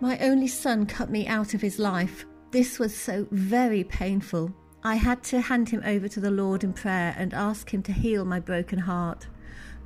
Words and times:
My 0.00 0.18
only 0.18 0.46
son 0.46 0.86
cut 0.86 1.10
me 1.10 1.26
out 1.26 1.52
of 1.52 1.60
his 1.60 1.78
life. 1.78 2.24
This 2.50 2.78
was 2.78 2.96
so 2.96 3.26
very 3.30 3.84
painful. 3.84 4.52
I 4.82 4.94
had 4.94 5.22
to 5.24 5.42
hand 5.42 5.68
him 5.68 5.82
over 5.84 6.08
to 6.08 6.20
the 6.20 6.30
Lord 6.30 6.64
in 6.64 6.72
prayer 6.72 7.14
and 7.18 7.34
ask 7.34 7.72
him 7.72 7.82
to 7.82 7.92
heal 7.92 8.24
my 8.24 8.40
broken 8.40 8.78
heart. 8.78 9.28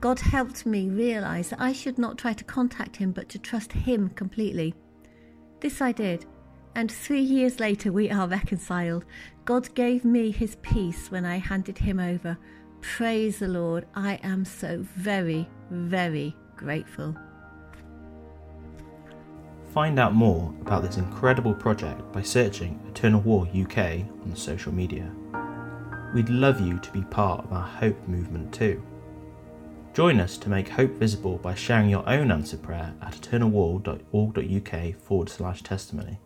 God 0.00 0.20
helped 0.20 0.66
me 0.66 0.90
realize 0.90 1.48
that 1.50 1.60
I 1.60 1.72
should 1.72 1.96
not 1.96 2.18
try 2.18 2.34
to 2.34 2.44
contact 2.44 2.96
him 2.96 3.12
but 3.12 3.30
to 3.30 3.38
trust 3.38 3.72
him 3.72 4.10
completely. 4.10 4.74
This 5.60 5.80
I 5.80 5.92
did, 5.92 6.26
and 6.74 6.90
three 6.90 7.22
years 7.22 7.58
later 7.58 7.90
we 7.90 8.10
are 8.10 8.28
reconciled. 8.28 9.06
God 9.46 9.74
gave 9.74 10.04
me 10.04 10.30
his 10.30 10.56
peace 10.56 11.10
when 11.10 11.24
I 11.24 11.38
handed 11.38 11.78
him 11.78 11.98
over. 11.98 12.36
Praise 12.82 13.38
the 13.38 13.48
Lord, 13.48 13.86
I 13.94 14.16
am 14.22 14.44
so 14.44 14.84
very, 14.96 15.48
very 15.70 16.36
grateful. 16.56 17.16
Find 19.72 19.98
out 19.98 20.12
more 20.12 20.52
about 20.60 20.82
this 20.82 20.98
incredible 20.98 21.54
project 21.54 22.12
by 22.12 22.20
searching 22.20 22.78
Eternal 22.90 23.22
Wall 23.22 23.48
UK 23.58 24.02
on 24.22 24.36
social 24.36 24.70
media. 24.70 25.10
We'd 26.14 26.28
love 26.28 26.60
you 26.60 26.78
to 26.78 26.90
be 26.90 27.00
part 27.00 27.42
of 27.42 27.54
our 27.54 27.66
Hope 27.66 28.06
movement 28.06 28.52
too. 28.52 28.82
Join 29.94 30.20
us 30.20 30.36
to 30.38 30.50
make 30.50 30.68
hope 30.68 30.92
visible 30.92 31.38
by 31.38 31.54
sharing 31.54 31.88
your 31.88 32.06
own 32.06 32.30
answered 32.30 32.62
prayer 32.62 32.92
at 33.00 33.14
eternalwall.org.uk 33.14 34.96
forward 34.96 35.30
slash 35.30 35.62
testimony. 35.62 36.18